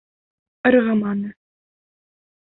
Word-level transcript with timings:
Ырғыманы. 0.69 1.31